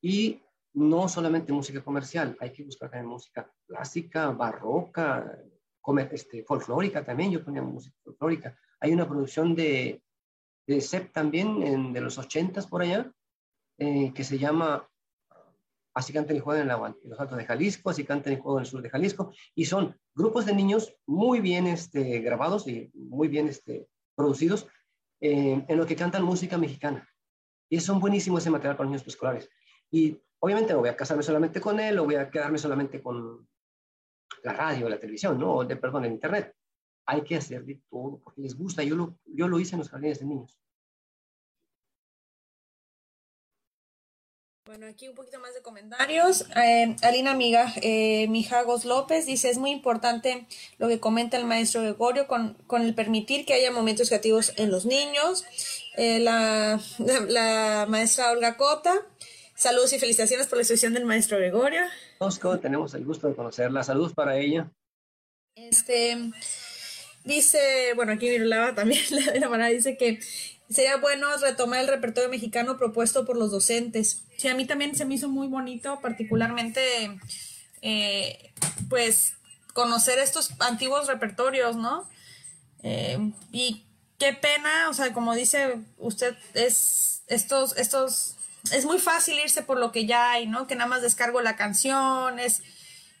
[0.00, 0.42] Y
[0.74, 5.38] no solamente música comercial, hay que buscar también música clásica, barroca,
[6.10, 8.58] este, folclórica también, yo ponía música folclórica.
[8.80, 10.02] Hay una producción de
[10.66, 13.12] de CEP también, en, de los ochentas por allá,
[13.78, 14.88] eh, que se llama
[15.94, 18.70] Así cantan y juegan en, los altos de Jalisco, Así cantan y juegan en el
[18.70, 23.46] sur de Jalisco, y son grupos de niños muy bien este, grabados y muy bien
[23.46, 24.66] este, producidos,
[25.20, 27.08] eh, en lo que cantan música mexicana.
[27.68, 29.48] Y son buenísimos ese material para niños preescolares.
[29.90, 33.48] Y obviamente no voy a casarme solamente con él, o voy a quedarme solamente con
[34.42, 35.54] la radio, la televisión, ¿no?
[35.54, 36.54] O de, perdón, el internet.
[37.06, 38.82] Hay que hacer de todo porque les gusta.
[38.82, 40.58] Yo lo, yo lo hice en los jardines de niños.
[44.66, 46.46] Bueno, aquí un poquito más de comentarios.
[46.56, 50.46] Eh, Alina Amiga, eh, Mijagos López dice, es muy importante
[50.78, 54.70] lo que comenta el maestro Gregorio con, con el permitir que haya momentos creativos en
[54.70, 55.44] los niños.
[55.98, 56.80] Eh, la,
[57.28, 58.94] la, maestra Olga Cota,
[59.54, 61.82] saludos y felicitaciones por la exposición del maestro Gregorio.
[62.18, 63.84] Osco, tenemos el gusto de conocerla.
[63.84, 64.72] Saludos para ella.
[65.56, 66.16] Este,
[67.24, 69.02] dice, bueno, aquí Virulava también,
[69.40, 70.20] la, la dice que
[70.70, 74.24] sería bueno retomar el repertorio mexicano propuesto por los docentes.
[74.36, 77.18] Sí, a mí también se me hizo muy bonito, particularmente,
[77.82, 78.52] eh,
[78.88, 79.34] pues,
[79.72, 82.08] conocer estos antiguos repertorios, ¿no?
[82.82, 83.84] Eh, y
[84.18, 88.36] qué pena, o sea, como dice usted, es estos, estos,
[88.72, 90.66] es muy fácil irse por lo que ya hay, ¿no?
[90.66, 92.62] Que nada más descargo la canción, es...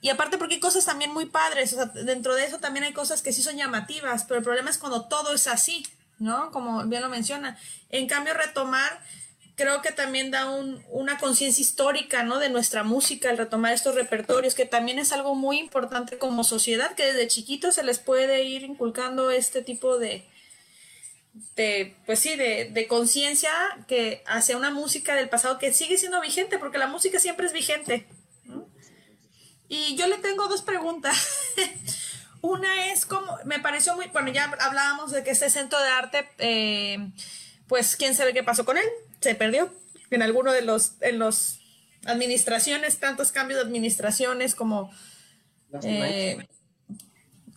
[0.04, 2.92] Y aparte porque hay cosas también muy padres, o sea, dentro de eso también hay
[2.92, 5.82] cosas que sí son llamativas, pero el problema es cuando todo es así,
[6.18, 6.50] ¿no?
[6.50, 7.58] Como bien lo menciona.
[7.88, 9.00] En cambio, retomar,
[9.56, 10.44] creo que también da
[10.90, 12.38] una conciencia histórica, ¿no?
[12.38, 16.94] De nuestra música, el retomar estos repertorios, que también es algo muy importante como sociedad,
[16.94, 20.28] que desde chiquitos se les puede ir inculcando este tipo de,
[21.56, 23.50] de pues sí, de, de conciencia
[23.88, 27.54] que hacia una música del pasado que sigue siendo vigente, porque la música siempre es
[27.54, 28.06] vigente.
[29.68, 31.16] Y yo le tengo dos preguntas.
[32.40, 36.28] Una es como, me pareció muy, bueno, ya hablábamos de que ese centro de arte,
[36.38, 37.10] eh,
[37.66, 38.84] pues quién sabe qué pasó con él,
[39.20, 39.72] se perdió
[40.10, 41.60] en alguno de los, en los
[42.04, 44.92] administraciones, tantos cambios de administraciones como...
[45.82, 46.46] Eh,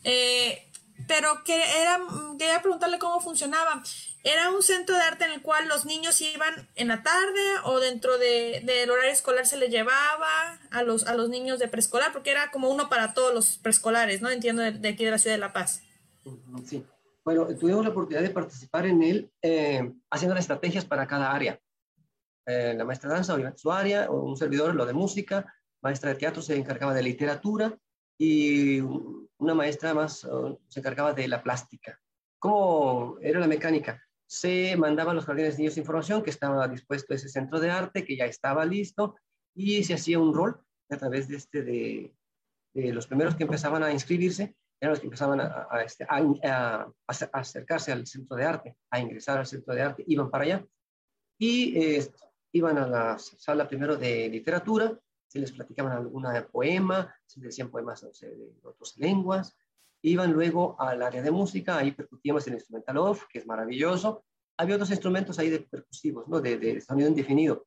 [0.04, 0.72] eh,
[1.06, 2.00] pero que era,
[2.40, 3.84] quería preguntarle cómo funcionaba.
[4.28, 7.80] ¿Era un centro de arte en el cual los niños iban en la tarde o
[7.80, 12.12] dentro de, del horario escolar se les llevaba a los, a los niños de preescolar?
[12.12, 14.30] Porque era como uno para todos los preescolares, ¿no?
[14.30, 15.82] Entiendo, de, aquí de la ciudad de La Paz.
[16.66, 16.86] Sí.
[17.24, 21.58] Bueno, tuvimos la oportunidad de participar en él eh, haciendo las estrategias para cada área.
[22.46, 26.18] Eh, la maestra de danza, obviamente su área, un servidor, lo de música, maestra de
[26.18, 27.78] teatro se encargaba de literatura
[28.18, 31.98] y una maestra más uh, se encargaba de la plástica.
[32.40, 34.04] ¿Cómo era la mecánica?
[34.28, 38.06] Se mandaba a los jardines de niños información que estaba dispuesto ese centro de arte,
[38.06, 39.16] que ya estaba listo,
[39.56, 42.14] y se hacía un rol a través de, este, de,
[42.94, 46.06] los primeros que empezaban a inscribirse, eran los que empezaban a, este,
[47.34, 50.68] acercarse al centro de arte, a ingresar al centro de arte, iban para allá,
[51.40, 52.00] y
[52.52, 58.02] iban a la sala primero de literatura, se les platicaban alguna poema, se decían poemas
[58.02, 59.58] de otras lenguas,
[60.02, 64.24] Iban luego al área de música, ahí percutíamos el instrumental off, que es maravilloso.
[64.58, 66.40] Había otros instrumentos ahí de percusivos, ¿no?
[66.40, 67.66] de, sonido indefinido.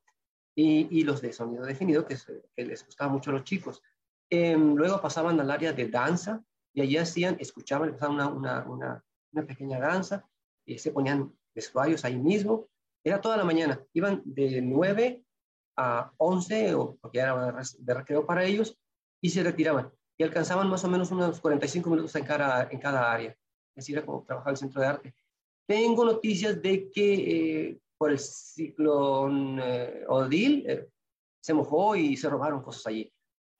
[0.55, 2.17] Y, los de sonido definido, que,
[2.57, 3.81] les gustaba mucho a los chicos.
[4.29, 9.47] Em, luego pasaban al área de danza y allí hacían, escuchaban, una, una, una, una
[9.47, 10.25] pequeña danza
[10.65, 12.69] y se ponían vestuarios ahí mismo.
[13.03, 13.83] Era toda la mañana.
[13.93, 15.23] Iban de 9
[15.77, 18.77] a 11, o porque era de recreo para ellos,
[19.21, 23.11] y se retiraban y alcanzaban más o menos unos 45 minutos en cada, en cada
[23.11, 23.35] área.
[23.75, 25.15] Así era como trabajaba el centro de arte.
[25.65, 30.89] Tengo noticias de que eh, por el ciclón eh, Odil eh,
[31.39, 33.11] se mojó y se robaron cosas allí.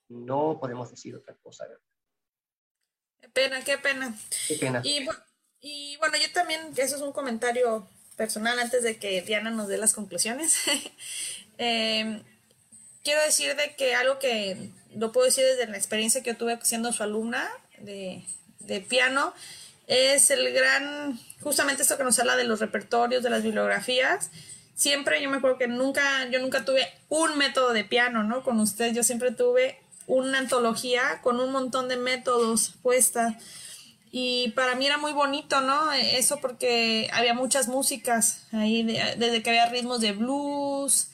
[0.10, 1.66] No podemos decir otra cosa.
[3.20, 4.16] Qué pena, qué pena.
[4.48, 4.82] Qué pena.
[4.84, 5.08] Y,
[5.62, 9.80] y bueno, yo también, eso es un comentario personal antes de que Diana nos dé
[9.80, 10.60] las conclusiones.
[11.58, 16.60] quiero decir de que algo que lo puedo decir desde la experiencia que yo tuve
[16.64, 17.50] siendo su alumna
[17.80, 18.24] de,
[18.88, 19.34] piano,
[19.88, 24.32] es el gran, justamente esto que nos habla de los repertorios, de las bibliografías.
[24.76, 28.44] Siempre yo me acuerdo que nunca, yo nunca tuve un método de piano, ¿no?
[28.44, 29.78] Con usted, yo siempre tuve
[30.08, 33.36] una antología con un montón de métodos puestas.
[34.12, 35.92] Y para mí era muy bonito, ¿no?
[35.94, 41.12] Eso porque había muchas músicas ahí, desde que había ritmos de blues.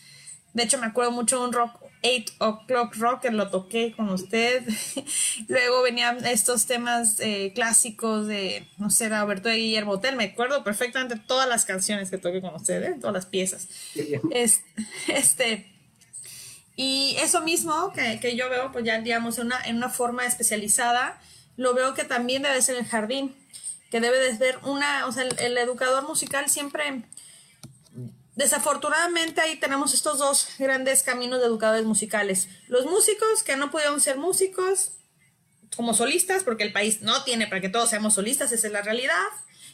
[0.54, 4.64] De hecho, me acuerdo mucho de un rock, 8 O'Clock Rocker lo toqué con usted.
[5.48, 10.16] Luego venían estos temas eh, clásicos de, no sé, Roberto de Guillermo Hotel.
[10.16, 12.96] Me acuerdo perfectamente todas las canciones que toqué con usted, ¿eh?
[13.00, 13.68] todas las piezas.
[15.08, 15.72] este,
[16.76, 21.20] y eso mismo que, yo veo, pues ya digamos, en una, en una forma especializada,
[21.58, 23.36] lo veo que también debe ser el jardín,
[23.90, 27.04] que debe de ser una, o sea, el educador musical siempre
[28.38, 32.48] Desafortunadamente ahí tenemos estos dos grandes caminos de educadores musicales.
[32.68, 34.92] Los músicos que no pudieron ser músicos
[35.76, 38.84] como solistas, porque el país no tiene para que todos seamos solistas, esa es la
[38.84, 39.26] realidad.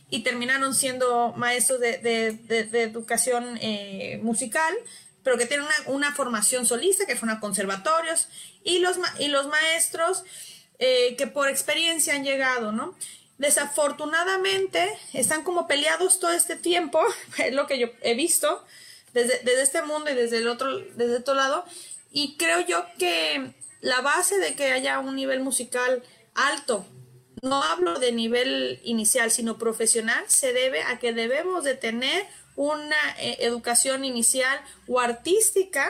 [0.10, 2.40] y terminaron siendo maestros de,
[2.72, 4.74] educación eh, musical,
[5.24, 8.30] pero que tienen una, formación solista, que fueron a conservatorios,
[8.64, 10.24] y los, y los maestros
[10.78, 12.96] eh, que por experiencia han llegado, ¿no?
[13.44, 17.02] Desafortunadamente están como peleados todo este tiempo,
[17.38, 18.64] es lo que yo he visto
[19.12, 21.66] desde, desde este mundo y desde el otro, desde lado,
[22.10, 26.04] y creo yo que la base de que haya un nivel musical
[26.34, 26.86] alto,
[27.42, 32.26] no hablo de nivel inicial, sino profesional, se debe a que debemos de tener
[32.56, 35.90] una eh, educación inicial o artística,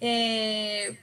[0.00, 0.98] eh,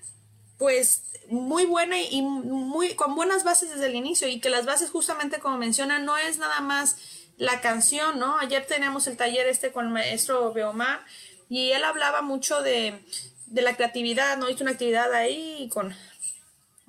[0.58, 4.90] pues muy buena y muy con buenas bases desde el inicio y que las bases
[4.90, 6.98] justamente como menciona no es nada más
[7.38, 8.40] la canción, ¿no?
[8.40, 11.06] Ayer tenemos el taller este con el maestro Beomar
[11.50, 13.04] y él hablaba mucho de
[13.48, 14.50] de la creatividad, ¿no?
[14.50, 15.96] Hizo una actividad ahí con,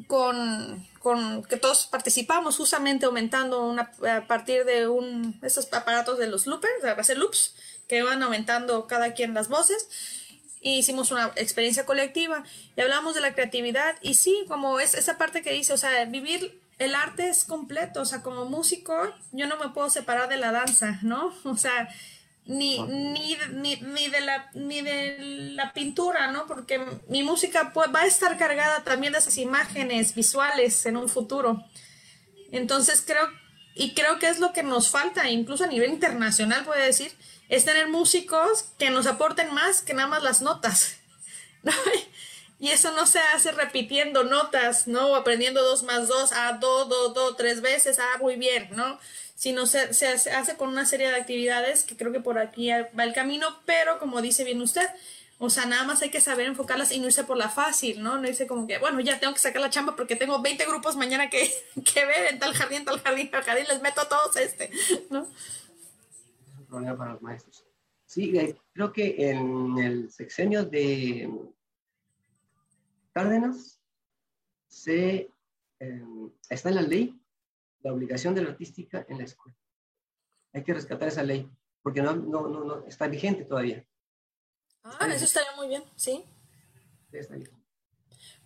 [0.07, 6.27] con, con que todos participamos justamente aumentando una, a partir de un, esos aparatos de
[6.27, 7.55] los loopers, a ser loops,
[7.87, 9.89] que van aumentando cada quien las voces.
[10.61, 12.43] Y hicimos una experiencia colectiva
[12.77, 16.05] y hablamos de la creatividad y sí, como es esa parte que dice, o sea,
[16.07, 18.95] vivir el arte es completo, o sea, como músico
[19.33, 21.33] yo no me puedo separar de la danza, ¿no?
[21.45, 21.89] O sea,
[22.49, 25.17] ni, ni, ni, ni, de la, ni de
[25.55, 26.47] la pintura, ¿no?
[26.47, 31.63] Porque mi música va a estar cargada también de esas imágenes visuales en un futuro.
[32.51, 33.29] Entonces creo,
[33.75, 37.13] y creo que es lo que nos falta, incluso a nivel internacional, puede decir,
[37.49, 40.97] es tener músicos que nos aporten más que nada más las notas.
[42.61, 45.11] Y eso no se hace repitiendo notas, ¿no?
[45.11, 48.71] O aprendiendo dos más dos, a ah, do, do, do, tres veces, ah, muy bien,
[48.73, 48.99] ¿no?
[49.39, 53.05] sino se, se, hace con una serie de actividades que creo que por aquí va
[53.05, 54.89] el camino, pero como dice bien usted,
[55.39, 58.19] o sea, nada más hay que saber enfocarlas y no irse por la fácil, ¿no?
[58.19, 60.97] No irse como que, bueno, ya tengo que sacar la chamba porque tengo 20 grupos
[60.97, 64.37] mañana que, que ver en tal jardín, tal jardín, tal jardín, les meto a todos
[64.37, 64.73] este,
[65.11, 65.29] ¿no?
[66.69, 67.67] Problema para los maestros.
[68.05, 71.31] Sí, eh, creo que en el sexenio de
[73.13, 73.81] Cárdenas
[74.67, 75.33] se,
[75.81, 76.05] eh,
[76.49, 77.21] está en la ley
[77.81, 79.57] la obligación de la artística en la escuela.
[80.53, 81.51] Hay que rescatar esa ley,
[81.83, 83.85] porque no, no, no, no está vigente todavía.
[84.83, 86.25] Ah, eso estaría muy bien, sí.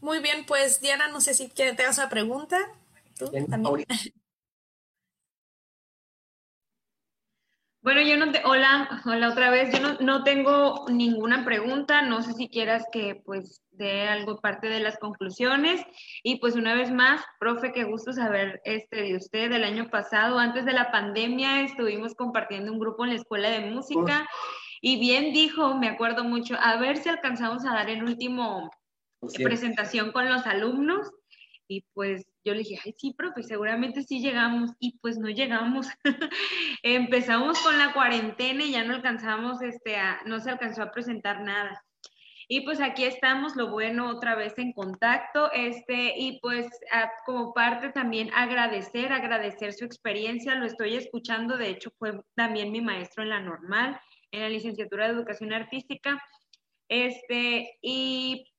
[0.01, 2.59] Muy bien, pues Diana, no sé si te hagas una pregunta.
[3.17, 3.31] ¿Tú?
[3.49, 3.87] También.
[7.83, 9.73] Bueno, yo no te, hola, hola otra vez.
[9.73, 12.01] Yo no, no, tengo ninguna pregunta.
[12.03, 15.85] No sé si quieras que pues dé algo parte de las conclusiones.
[16.23, 19.51] Y pues una vez más, profe, qué gusto saber este de usted.
[19.51, 23.69] El año pasado, antes de la pandemia, estuvimos compartiendo un grupo en la escuela de
[23.69, 24.29] música.
[24.81, 28.71] Y bien dijo, me acuerdo mucho, a ver si alcanzamos a dar el último
[29.43, 31.11] presentación con los alumnos.
[31.67, 34.71] Y pues yo le dije, ay, sí, profe, seguramente sí llegamos.
[34.79, 35.89] Y pues no llegamos.
[36.83, 41.85] Empezamos con la cuarentena y ya no alcanzamos, este, no se alcanzó a presentar nada.
[42.49, 46.69] Y pues aquí estamos, lo bueno, otra vez en contacto, este, y pues
[47.25, 52.83] como parte también agradecer, agradecer su experiencia, lo estoy escuchando, de hecho fue también mi
[52.83, 53.99] maestro en la normal,
[54.33, 56.23] en la licenciatura de educación artística,
[56.89, 58.52] este, y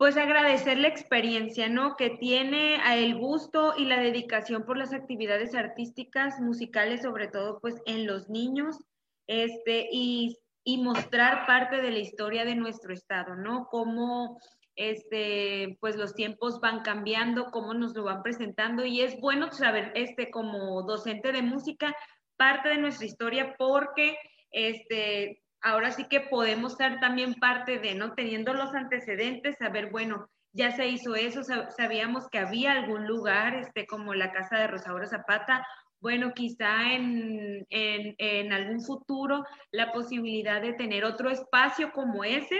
[0.00, 1.94] pues agradecer la experiencia, ¿no?
[1.94, 7.82] Que tiene el gusto y la dedicación por las actividades artísticas, musicales, sobre todo pues
[7.84, 8.78] en los niños,
[9.26, 13.66] este, y, y mostrar parte de la historia de nuestro estado, ¿no?
[13.70, 14.40] Cómo
[14.74, 19.92] este, pues los tiempos van cambiando, cómo nos lo van presentando y es bueno saber,
[19.94, 21.94] este, como docente de música,
[22.38, 24.16] parte de nuestra historia porque,
[24.50, 28.14] este, ahora sí que podemos ser también parte de, ¿no?
[28.14, 33.86] Teniendo los antecedentes, saber, bueno, ya se hizo eso, sabíamos que había algún lugar, este,
[33.86, 35.64] como la casa de Rosaura Zapata,
[36.00, 42.58] bueno, quizá en, en, en algún futuro la posibilidad de tener otro espacio como ese,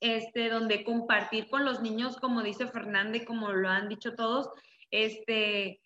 [0.00, 4.50] este, donde compartir con los niños, como dice Fernanda y como lo han dicho todos,
[4.90, 5.80] este,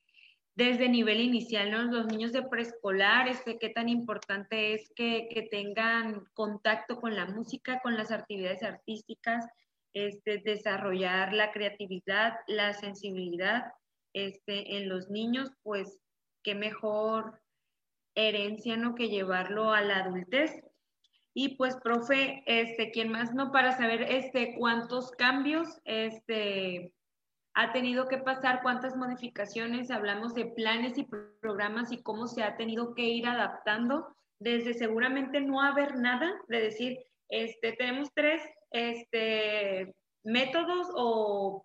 [0.57, 1.83] desde nivel inicial, ¿no?
[1.83, 7.27] Los niños de preescolar, este, qué tan importante es que, que, tengan contacto con la
[7.27, 9.47] música, con las actividades artísticas,
[9.95, 13.73] este, desarrollar la creatividad, la sensibilidad
[14.13, 16.01] este, en los niños, pues
[16.45, 17.41] qué mejor
[18.15, 18.95] herencia, ¿no?
[18.95, 20.53] Que llevarlo a la adultez.
[21.37, 23.51] Y pues, profe, este, ¿quién más, no?
[23.51, 26.93] Para saber, este, cuántos cambios, este,
[27.55, 31.07] ha tenido que pasar, cuántas modificaciones, hablamos de planes y
[31.41, 36.61] programas y cómo se ha tenido que ir adaptando desde seguramente no haber nada, de
[36.61, 36.99] decir,
[37.29, 38.43] este, tenemos tres
[38.73, 39.95] este,
[40.25, 41.65] métodos o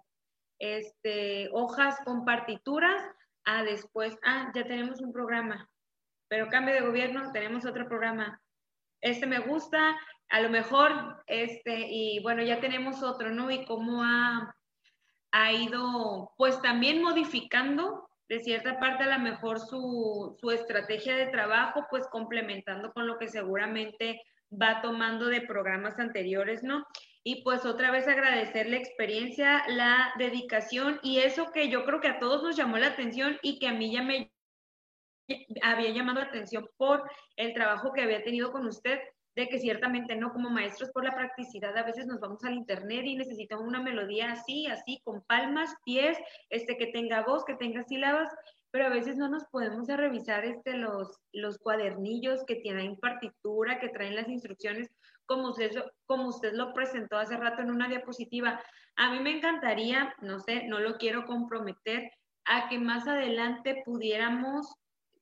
[0.59, 3.01] este, hojas con partituras,
[3.45, 5.67] a después, ah, ya tenemos un programa.
[6.29, 8.39] pero cambio de gobierno, tenemos otro programa.
[9.01, 9.97] Este me gusta,
[10.29, 13.49] a lo mejor, este, y bueno, ya tenemos otro, ¿no?
[13.49, 14.55] Y cómo ha,
[15.31, 21.27] ha ido, pues también modificando de cierta parte a lo mejor su, su estrategia de
[21.27, 24.21] trabajo, pues complementando con lo que seguramente
[24.51, 26.85] va tomando de programas anteriores, ¿no?
[27.23, 32.07] Y pues otra vez agradecer la experiencia, la dedicación y eso que yo creo que
[32.07, 34.31] a todos nos llamó la atención y que a mí ya me
[35.61, 37.03] había llamado la atención por
[37.35, 38.99] el trabajo que había tenido con usted,
[39.39, 43.05] de que ciertamente no, como maestros por la practicidad, a veces nos vamos al internet
[43.05, 46.17] y necesitamos una melodía así, así, con palmas, pies,
[46.49, 48.29] este, que tenga voz, que tenga sílabas,
[48.69, 53.87] pero a veces no nos podemos revisar este, los, los cuadernillos que tienen partitura, que
[53.87, 54.89] traen las instrucciones,
[55.25, 55.71] como usted,
[56.05, 58.61] como usted lo presentó hace rato en una diapositiva.
[58.97, 62.11] A mí me encantaría, no sé, no lo quiero comprometer,
[62.43, 64.75] a que más adelante pudiéramos,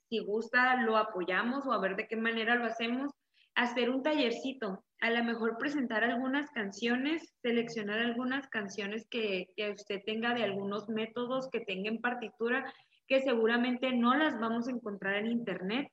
[0.09, 3.11] si gusta, lo apoyamos o a ver de qué manera lo hacemos,
[3.57, 10.01] hacer un tallercito, a lo mejor presentar algunas canciones, seleccionar algunas canciones que, que usted
[10.05, 12.71] tenga de algunos métodos que tenga en partitura,
[13.07, 15.91] que seguramente no las vamos a encontrar en internet,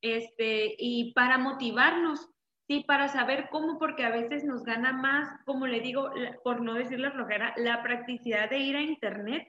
[0.00, 2.30] este, y para motivarnos,
[2.66, 6.10] sí, para saber cómo, porque a veces nos gana más, como le digo,
[6.42, 9.46] por no decir la flojera, la practicidad de ir a internet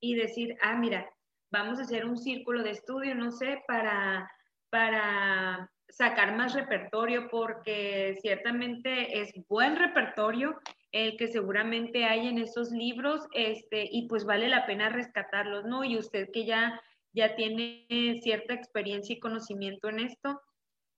[0.00, 1.08] y decir, ah, mira,
[1.52, 4.28] vamos a hacer un círculo de estudio, no sé, para,
[4.70, 10.58] para sacar más repertorio porque ciertamente es buen repertorio
[10.92, 15.84] el que seguramente hay en esos libros este, y pues vale la pena rescatarlos, ¿no?
[15.84, 16.80] Y usted que ya,
[17.12, 17.86] ya tiene
[18.22, 20.40] cierta experiencia y conocimiento en esto,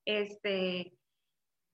[0.05, 0.93] este,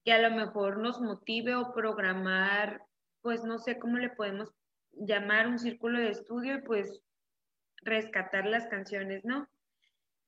[0.03, 2.82] que a lo mejor nos motive o programar,
[3.22, 4.53] pues no sé cómo le podemos
[4.91, 7.01] llamar un círculo de estudio y pues
[7.82, 9.47] rescatar las canciones, ¿no?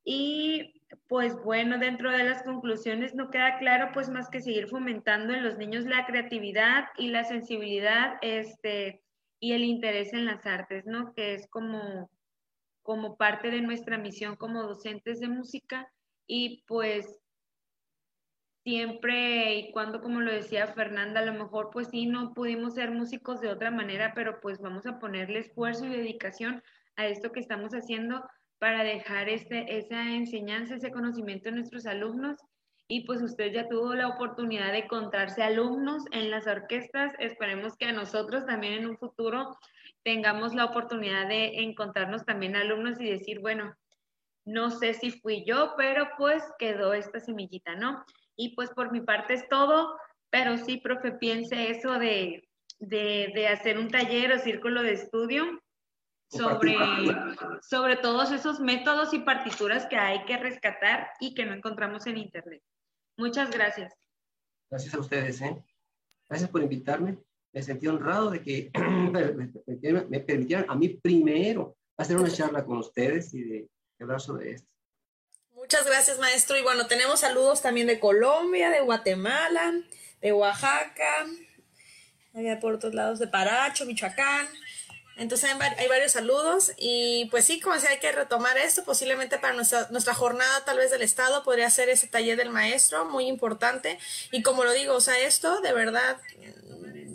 [0.04, 5.34] Y pues bueno, dentro de las conclusiones no queda claro pues más que seguir fomentando
[5.34, 9.04] en los niños la creatividad y la sensibilidad este,
[9.40, 11.14] y el interés en las artes, ¿no?
[11.14, 12.10] Que es como,
[12.82, 15.92] como parte de nuestra misión como docentes de música
[16.28, 17.20] y pues
[18.64, 22.92] siempre y cuando, como lo decía Fernanda, a lo mejor pues sí, no pudimos ser
[22.92, 26.64] músicos de otra manera, pero pues vamos a ponerle esfuerzo y dedicación
[26.96, 28.24] a esto que estamos haciendo
[28.62, 32.38] para dejar este, esa enseñanza, ese conocimiento a nuestros alumnos.
[32.88, 37.12] Y pues usted ya tuvo la oportunidad de encontrarse alumnos en las orquestas.
[37.18, 39.58] Esperemos que a nosotros también en un futuro
[40.04, 43.76] tengamos la oportunidad de encontrarnos también alumnos y decir, bueno,
[44.46, 48.06] no sé si fui yo, pero pues quedó esta semillita, ¿no?
[48.36, 49.98] Y pues por mi parte es todo,
[50.30, 52.48] pero sí, profe, piense eso de,
[52.78, 55.62] de, de hacer un taller o círculo de estudio
[56.32, 56.76] sobre,
[57.62, 62.18] sobre todos esos métodos y partituras que hay que rescatar y que no encontramos en
[62.18, 62.62] Internet.
[63.18, 63.94] Muchas gracias.
[64.70, 65.42] Gracias a ustedes.
[65.42, 65.62] ¿eh?
[66.30, 67.18] Gracias por invitarme.
[67.54, 68.72] Me sentí honrado de que
[70.10, 73.70] me permitieran a mí primero hacer una charla con ustedes y de
[74.00, 74.72] hablar sobre esto.
[75.54, 76.58] Muchas gracias, maestro.
[76.58, 79.74] Y bueno, tenemos saludos también de Colombia, de Guatemala,
[80.22, 81.28] de Oaxaca,
[82.60, 84.48] por otros lados de Paracho, Michoacán.
[85.18, 88.84] Entonces hay, varios saludos y pues sí, como decía, hay que retomar esto.
[88.84, 93.06] Posiblemente para nuestra, nuestra jornada tal vez del Estado podría ser ese taller del maestro,
[93.06, 94.00] muy importante.
[94.32, 96.18] Y como lo digo, o sea, esto de verdad,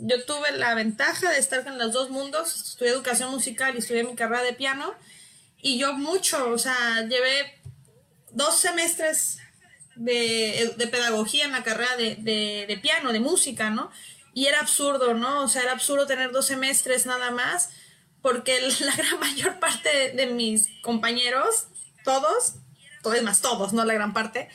[0.01, 2.55] yo tuve la ventaja de estar en los dos mundos.
[2.55, 4.93] Estudié educación musical y estudié mi carrera de piano.
[5.59, 7.59] Y yo mucho, o sea, llevé
[8.31, 9.39] dos semestres
[9.95, 12.15] de, pedagogía en la carrera de,
[12.67, 13.91] de piano, de música, ¿no?
[14.35, 15.43] Y era absurdo, ¿no?
[15.43, 17.71] O sea, era absurdo tener dos semestres nada más
[18.27, 21.67] porque la gran mayor parte de, mis compañeros,
[22.03, 22.55] todos,
[23.01, 24.49] todos más todos, no la gran parte,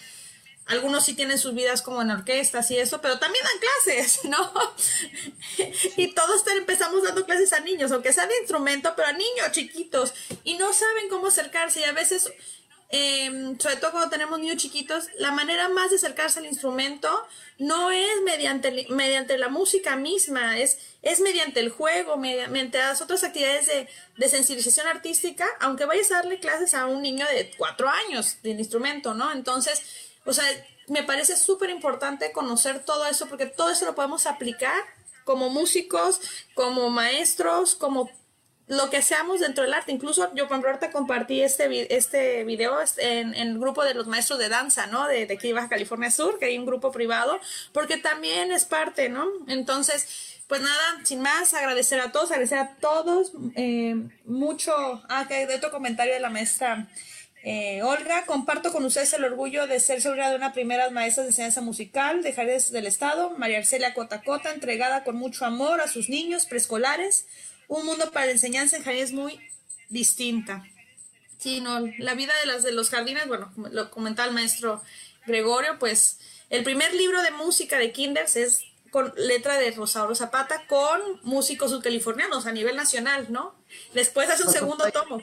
[0.67, 4.53] algunos sí tienen sus vidas como en orquestas y eso, pero también dan clases, ¿no?
[5.97, 10.13] y todos empezamos dando clases a niños, aunque sea de instrumento, pero a niños chiquitos,
[10.45, 12.31] y no saben cómo acercarse y a veces
[12.95, 17.09] Em, sobre todo cuando tenemos niños chiquitos, la manera más de acercarse al instrumento
[17.59, 23.25] no es mediante, mediante la música misma, es, es mediante el juego, mediante las otras
[23.25, 23.89] actividades de,
[24.19, 28.59] de sensibilización artística, aunque vayas a darle clases a un niño de cuatro años del
[28.59, 29.33] instrumento, ¿no?
[29.33, 29.81] Entonces,
[30.27, 30.45] o sea,
[30.89, 34.83] me parece súper importante conocer todo eso, porque todo eso lo podemos aplicar
[35.25, 36.21] como músicos,
[36.53, 38.11] como maestros, como
[38.69, 39.93] lo que seamos dentro del arte.
[39.93, 44.49] Incluso yo, por ejemplo, compartí este, este video en, el grupo de los maestros de
[44.49, 45.07] danza, ¿no?
[45.09, 47.39] De, de aquí Baja California Sur, que hay un grupo privado,
[47.73, 49.27] porque también es parte, ¿no?
[49.49, 54.73] Entonces, pues nada, sin más, agradecer a todos, agradecer a todos, eh, mucho,
[55.09, 56.89] ah, que de otro comentario de la maestra
[57.45, 61.31] Eh, Olga, comparto con ustedes el orgullo de ser sobrina de una primera maestra de
[61.31, 66.09] enseñanza musical de Jardines del Estado, María Arcelia Cotacota, entregada con mucho amor a sus
[66.09, 67.27] niños preescolares.
[67.73, 69.41] Un mundo para la enseñanza en jardines muy
[69.89, 70.63] distinta.
[71.39, 74.83] Sí, no, la vida de, las, de los jardines, bueno, lo comentaba el maestro
[75.27, 76.21] Gregorio, pues
[76.51, 81.71] el primer libro de música de Kinders es con letra de Rosauro Zapata con músicos
[81.71, 83.55] subcalifornianos a nivel nacional, ¿no?
[83.95, 85.23] Después hace un segundo tomo.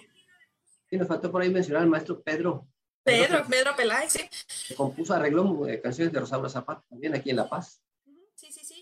[0.89, 2.67] Sí, nos faltó por ahí mencionar al maestro Pedro.
[3.03, 4.27] Pedro, Pedro Peláez, sí.
[4.67, 7.83] Que compuso, arregló eh, canciones de Rosauro Zapata también aquí en La Paz.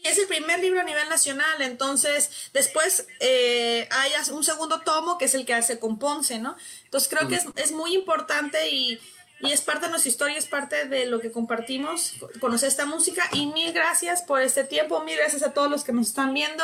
[0.03, 5.25] Es el primer libro a nivel nacional, entonces después eh, hay un segundo tomo que
[5.25, 6.55] es el que hace con Ponce, ¿no?
[6.85, 8.99] Entonces creo que es, muy importante y
[9.41, 13.47] es parte de nuestra historia, es parte de lo que compartimos, conocer esta música y
[13.47, 16.63] mil gracias por este tiempo, mil gracias a todos los que nos están viendo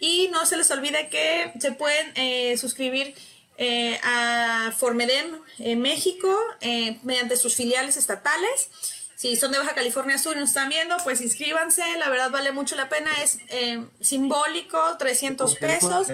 [0.00, 3.14] y no se les olvide que se pueden eh, suscribir
[3.58, 6.38] eh, a Formedem en México
[7.02, 8.68] mediante sus filiales estatales.
[9.16, 12.52] Si son de Baja California Sur y nos están viendo, pues inscríbanse, la verdad vale
[12.52, 13.38] mucho la pena, es
[14.00, 16.08] simbólico, 300 pesos.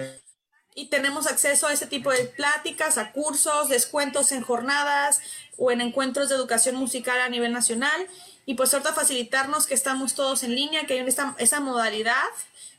[0.75, 5.21] y tenemos acceso a ese tipo de pláticas, a cursos, descuentos en jornadas
[5.57, 8.07] o en encuentros de educación musical a nivel nacional.
[8.45, 12.23] Y pues ahorita facilitarnos que estamos todos en línea, que hay esta, esa modalidad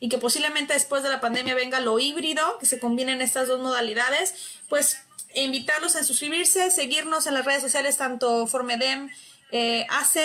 [0.01, 3.61] y que posiblemente después de la pandemia venga lo híbrido, que se combinen estas dos
[3.61, 4.35] modalidades,
[4.69, 4.99] pues
[5.35, 9.11] invitarlos a suscribirse, seguirnos en las redes sociales, tanto Formedem
[9.57, 10.19] eh, AC,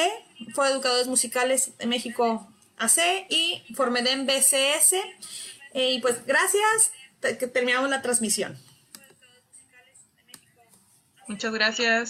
[0.56, 4.94] Fue Educadores Musicales de México AC y Formedem BCS.
[5.76, 8.58] Eh, y pues gracias, que terminamos la transmisión.
[11.28, 12.10] Muchas gracias.